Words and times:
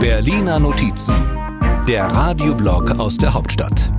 Berliner 0.00 0.58
Notizen, 0.58 1.14
der 1.86 2.06
Radioblog 2.06 2.98
aus 2.98 3.18
der 3.18 3.34
Hauptstadt. 3.34 3.92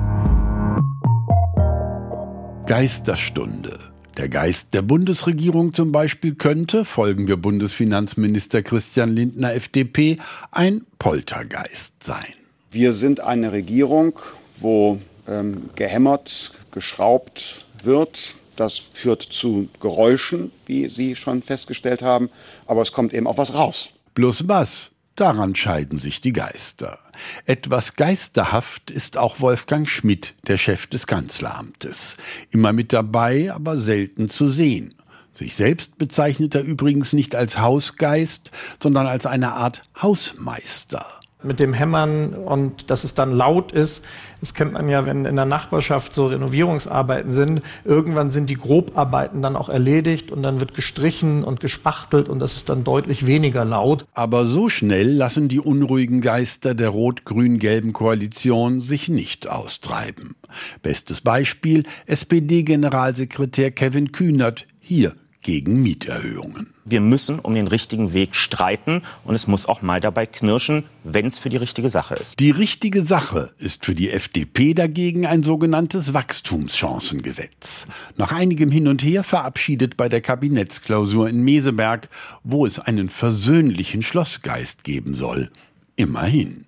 Geisterstunde. 2.66 3.78
Der 4.18 4.30
Geist 4.30 4.74
der 4.74 4.82
Bundesregierung 4.82 5.74
zum 5.74 5.92
Beispiel 5.92 6.34
könnte, 6.34 6.86
folgen 6.86 7.28
wir 7.28 7.38
Bundesfinanzminister 7.38 8.64
Christian 8.64 9.16
Lindner 9.16 9.54
FDP, 9.54 10.18
ein 10.52 10.86
Poltergeist 10.98 12.04
sein. 12.04 12.34
Wir 12.72 12.94
sind 12.94 13.20
eine 13.20 13.52
Regierung, 13.52 14.18
wo 14.60 15.00
ähm, 15.28 15.70
gehämmert, 15.76 16.52
geschraubt 16.72 17.66
wird. 17.84 18.36
Das 18.56 18.82
führt 18.94 19.22
zu 19.22 19.70
Geräuschen, 19.80 20.52
wie 20.66 20.90
Sie 20.90 21.16
schon 21.16 21.44
festgestellt 21.44 22.02
haben, 22.02 22.30
aber 22.66 22.82
es 22.82 22.92
kommt 22.92 23.14
eben 23.14 23.28
auch 23.28 23.38
was 23.38 23.54
raus. 23.54 23.90
Bloß 24.20 24.50
was? 24.50 24.92
Daran 25.16 25.56
scheiden 25.56 25.98
sich 25.98 26.20
die 26.20 26.34
Geister. 26.34 27.00
Etwas 27.46 27.96
geisterhaft 27.96 28.92
ist 28.92 29.16
auch 29.16 29.40
Wolfgang 29.40 29.88
Schmidt, 29.88 30.34
der 30.46 30.58
Chef 30.58 30.88
des 30.88 31.08
Kanzleramtes. 31.08 32.18
Immer 32.52 32.74
mit 32.74 32.92
dabei, 32.92 33.50
aber 33.54 33.80
selten 33.80 34.30
zu 34.30 34.50
sehen. 34.50 34.94
Sich 35.32 35.56
selbst 35.56 35.98
bezeichnet 35.98 36.54
er 36.54 36.64
übrigens 36.64 37.14
nicht 37.14 37.34
als 37.34 37.60
Hausgeist, 37.60 38.52
sondern 38.84 39.08
als 39.08 39.26
eine 39.26 39.54
Art 39.54 39.84
Hausmeister 40.02 41.19
mit 41.42 41.62
dem 41.62 41.74
Hämmern 41.74 42.34
und 42.34 42.90
dass 42.90 43.06
es 43.06 43.14
dann 43.14 43.32
laut 43.32 43.72
ist. 43.72 44.04
Das 44.42 44.54
kennt 44.54 44.74
man 44.74 44.90
ja, 44.90 45.06
wenn 45.06 45.24
in 45.24 45.38
der 45.38 45.46
Nachbarschaft 45.46 46.14
so 46.14 46.28
Renovierungsarbeiten 46.28 47.32
sind. 47.32 47.62
Irgendwann 47.86 48.30
sind 48.30 48.50
die 48.50 48.56
Grobarbeiten 48.56 49.42
dann 49.42 49.56
auch 49.56 49.70
erledigt 49.70 50.32
und 50.32 50.44
dann 50.44 50.60
wird 50.60 50.74
gestrichen 50.74 51.46
und 51.46 51.62
gespachtelt 51.62 52.28
und 52.28 52.40
das 52.40 52.56
ist 52.56 52.68
dann 52.68 52.84
deutlich 52.84 53.26
weniger 53.26 53.64
laut. 53.64 54.06
Aber 54.14 54.46
so 54.46 54.68
schnell 54.68 55.14
lassen 55.14 55.48
die 55.48 55.62
unruhigen 55.62 56.20
Geister 56.20 56.76
der 56.76 56.90
rot-grün-gelben 56.90 57.94
Koalition 57.94 58.82
sich 58.82 59.08
nicht 59.08 59.50
austreiben. 59.50 60.36
Bestes 60.82 61.22
Beispiel 61.22 61.84
SPD-Generalsekretär 62.06 63.72
Kevin 63.72 64.12
Kühnert 64.12 64.68
hier 64.80 65.14
gegen 65.42 65.82
Mieterhöhungen. 65.82 66.68
Wir 66.86 67.02
müssen 67.02 67.40
um 67.40 67.56
den 67.56 67.68
richtigen 67.68 68.14
Weg 68.14 68.36
streiten 68.36 69.02
und 69.24 69.36
es 69.36 69.48
muss 69.48 69.66
auch 69.66 69.82
mal 69.82 70.00
dabei 70.00 70.26
knirschen, 70.26 70.84
wenn 71.04 71.26
es 71.26 71.40
für 71.40 71.50
die 71.50 71.58
richtige 71.58 71.90
Sache 71.90 72.16
ist. 72.16 72.40
Die 72.40 72.52
richtige 72.52 73.04
Sache 73.04 73.54
ist 73.58 73.86
für 73.86 73.96
die 73.96 74.10
FDP 74.10 74.74
dagegen 74.74 75.26
ein 75.26 75.44
sogenanntes 75.44 76.14
Wachstumschancengesetz. 76.14 77.86
Nach 78.18 78.32
einigem 78.32 78.72
Hin 78.72 78.88
und 78.88 79.04
Her 79.04 79.24
verabschiedet 79.24 79.98
bei 79.98 80.10
der 80.10 80.22
Kabinettsklausur 80.22 81.30
in 81.30 81.44
Meseberg, 81.44 82.10
wo 82.44 82.66
es 82.66 82.80
einen 82.80 83.10
versöhnlichen 83.10 84.04
Schlossgeist 84.04 84.84
geben 84.84 85.16
soll. 85.16 85.52
Immerhin. 85.96 86.66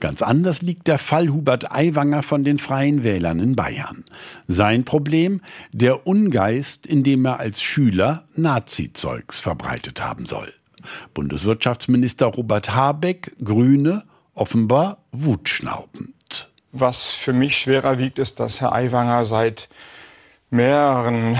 Ganz 0.00 0.22
anders 0.22 0.62
liegt 0.62 0.86
der 0.86 0.98
Fall 0.98 1.28
Hubert 1.28 1.72
Aiwanger 1.72 2.22
von 2.22 2.44
den 2.44 2.58
Freien 2.58 3.04
Wählern 3.04 3.38
in 3.38 3.56
Bayern. 3.56 4.04
Sein 4.48 4.84
Problem? 4.84 5.40
Der 5.72 6.06
Ungeist, 6.06 6.86
in 6.86 7.02
dem 7.02 7.24
er 7.24 7.40
als 7.40 7.62
Schüler 7.62 8.24
Nazizeugs 8.36 9.40
verbreitet 9.40 10.04
haben 10.04 10.26
soll. 10.26 10.52
Bundeswirtschaftsminister 11.14 12.26
Robert 12.26 12.74
Habeck, 12.74 13.32
Grüne, 13.42 14.04
offenbar 14.34 14.98
wutschnaubend. 15.12 16.48
Was 16.72 17.06
für 17.06 17.32
mich 17.32 17.58
schwerer 17.58 17.98
wiegt, 17.98 18.18
ist, 18.18 18.40
dass 18.40 18.60
Herr 18.60 18.72
Aiwanger 18.72 19.24
seit 19.24 19.68
mehreren 20.50 21.38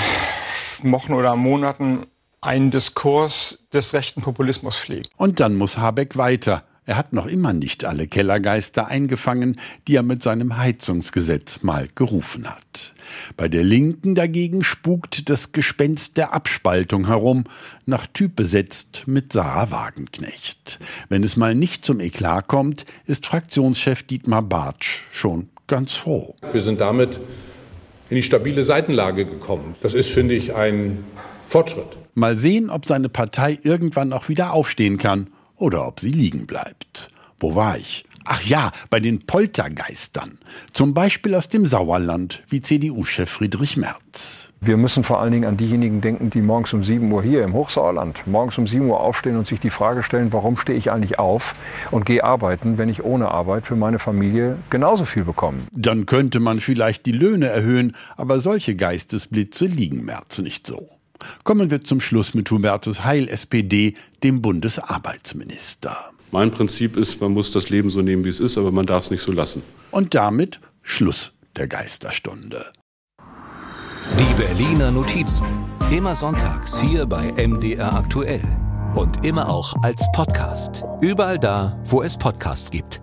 Wochen 0.82 1.14
oder 1.14 1.36
Monaten 1.36 2.06
einen 2.40 2.70
Diskurs 2.70 3.64
des 3.72 3.92
rechten 3.92 4.22
Populismus 4.22 4.76
pflegt. 4.76 5.10
Und 5.16 5.40
dann 5.40 5.56
muss 5.56 5.78
Habeck 5.78 6.16
weiter. 6.16 6.64
Er 6.90 6.96
hat 6.96 7.12
noch 7.12 7.26
immer 7.26 7.52
nicht 7.52 7.84
alle 7.84 8.08
Kellergeister 8.08 8.88
eingefangen, 8.88 9.60
die 9.86 9.94
er 9.94 10.02
mit 10.02 10.24
seinem 10.24 10.56
Heizungsgesetz 10.56 11.62
mal 11.62 11.86
gerufen 11.94 12.48
hat. 12.48 12.94
Bei 13.36 13.46
der 13.46 13.62
Linken 13.62 14.16
dagegen 14.16 14.64
spukt 14.64 15.30
das 15.30 15.52
Gespenst 15.52 16.16
der 16.16 16.32
Abspaltung 16.32 17.06
herum, 17.06 17.44
nach 17.86 18.08
Typ 18.08 18.34
besetzt 18.34 19.04
mit 19.06 19.32
Sarah 19.32 19.70
Wagenknecht. 19.70 20.80
Wenn 21.08 21.22
es 21.22 21.36
mal 21.36 21.54
nicht 21.54 21.84
zum 21.84 22.00
Eklat 22.00 22.48
kommt, 22.48 22.84
ist 23.06 23.24
Fraktionschef 23.24 24.02
Dietmar 24.02 24.42
Bartsch 24.42 25.02
schon 25.12 25.48
ganz 25.68 25.94
froh. 25.94 26.34
Wir 26.50 26.60
sind 26.60 26.80
damit 26.80 27.20
in 28.08 28.16
die 28.16 28.24
stabile 28.24 28.64
Seitenlage 28.64 29.26
gekommen. 29.26 29.76
Das 29.80 29.94
ist, 29.94 30.08
finde 30.08 30.34
ich, 30.34 30.56
ein 30.56 31.04
Fortschritt. 31.44 31.96
Mal 32.14 32.36
sehen, 32.36 32.68
ob 32.68 32.86
seine 32.86 33.08
Partei 33.08 33.60
irgendwann 33.62 34.12
auch 34.12 34.28
wieder 34.28 34.52
aufstehen 34.52 34.98
kann 34.98 35.28
oder 35.60 35.86
ob 35.86 36.00
sie 36.00 36.10
liegen 36.10 36.46
bleibt. 36.46 37.10
Wo 37.38 37.54
war 37.54 37.78
ich? 37.78 38.04
Ach 38.26 38.42
ja, 38.42 38.70
bei 38.90 39.00
den 39.00 39.20
Poltergeistern. 39.26 40.38
Zum 40.72 40.92
Beispiel 40.92 41.34
aus 41.34 41.48
dem 41.48 41.66
Sauerland, 41.66 42.42
wie 42.48 42.60
CDU-Chef 42.60 43.30
Friedrich 43.30 43.78
Merz. 43.78 44.50
Wir 44.60 44.76
müssen 44.76 45.04
vor 45.04 45.20
allen 45.20 45.32
Dingen 45.32 45.46
an 45.46 45.56
diejenigen 45.56 46.02
denken, 46.02 46.28
die 46.28 46.42
morgens 46.42 46.74
um 46.74 46.82
7 46.82 47.10
Uhr 47.10 47.22
hier 47.22 47.42
im 47.42 47.54
Hochsauerland 47.54 48.26
morgens 48.26 48.58
um 48.58 48.66
7 48.66 48.86
Uhr 48.86 49.00
aufstehen 49.00 49.38
und 49.38 49.46
sich 49.46 49.58
die 49.58 49.70
Frage 49.70 50.02
stellen, 50.02 50.34
warum 50.34 50.58
stehe 50.58 50.76
ich 50.76 50.90
eigentlich 50.90 51.18
auf 51.18 51.54
und 51.90 52.04
gehe 52.04 52.22
arbeiten, 52.22 52.76
wenn 52.76 52.90
ich 52.90 53.02
ohne 53.02 53.30
Arbeit 53.30 53.66
für 53.66 53.76
meine 53.76 53.98
Familie 53.98 54.58
genauso 54.68 55.06
viel 55.06 55.24
bekomme. 55.24 55.58
Dann 55.72 56.04
könnte 56.04 56.40
man 56.40 56.60
vielleicht 56.60 57.06
die 57.06 57.12
Löhne 57.12 57.46
erhöhen, 57.46 57.96
aber 58.18 58.38
solche 58.38 58.76
Geistesblitze 58.76 59.64
liegen 59.64 60.04
Merz 60.04 60.38
nicht 60.40 60.66
so. 60.66 60.86
Kommen 61.44 61.70
wir 61.70 61.84
zum 61.84 62.00
Schluss 62.00 62.34
mit 62.34 62.50
Hubertus 62.50 63.04
Heil, 63.04 63.28
SPD, 63.28 63.94
dem 64.22 64.42
Bundesarbeitsminister. 64.42 65.96
Mein 66.32 66.50
Prinzip 66.50 66.96
ist, 66.96 67.20
man 67.20 67.32
muss 67.32 67.50
das 67.52 67.70
Leben 67.70 67.90
so 67.90 68.02
nehmen, 68.02 68.24
wie 68.24 68.28
es 68.28 68.40
ist, 68.40 68.56
aber 68.56 68.70
man 68.70 68.86
darf 68.86 69.04
es 69.04 69.10
nicht 69.10 69.22
so 69.22 69.32
lassen. 69.32 69.62
Und 69.90 70.14
damit 70.14 70.60
Schluss 70.82 71.32
der 71.56 71.66
Geisterstunde. 71.66 72.66
Die 74.18 74.34
Berliner 74.34 74.90
Notizen. 74.90 75.46
Immer 75.90 76.14
sonntags 76.14 76.80
hier 76.80 77.06
bei 77.06 77.32
MDR 77.32 77.94
aktuell. 77.94 78.42
Und 78.94 79.24
immer 79.24 79.48
auch 79.48 79.74
als 79.82 80.04
Podcast. 80.12 80.84
Überall 81.00 81.38
da, 81.38 81.80
wo 81.84 82.02
es 82.02 82.16
Podcasts 82.16 82.70
gibt. 82.70 83.00